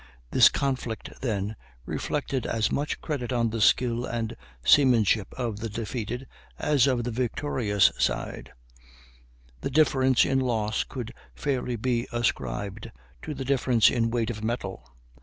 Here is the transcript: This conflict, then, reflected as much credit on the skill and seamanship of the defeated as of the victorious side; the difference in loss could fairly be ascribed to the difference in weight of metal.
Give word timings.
This 0.31 0.49
conflict, 0.49 1.11
then, 1.21 1.55
reflected 1.85 2.47
as 2.47 2.71
much 2.71 3.01
credit 3.01 3.31
on 3.31 3.51
the 3.51 3.61
skill 3.61 4.03
and 4.03 4.35
seamanship 4.65 5.31
of 5.37 5.59
the 5.59 5.69
defeated 5.69 6.25
as 6.57 6.87
of 6.87 7.03
the 7.03 7.11
victorious 7.11 7.91
side; 7.99 8.51
the 9.59 9.69
difference 9.69 10.25
in 10.25 10.39
loss 10.39 10.83
could 10.83 11.13
fairly 11.35 11.75
be 11.75 12.07
ascribed 12.11 12.89
to 13.21 13.35
the 13.35 13.45
difference 13.45 13.91
in 13.91 14.09
weight 14.09 14.31
of 14.31 14.43
metal. 14.43 14.89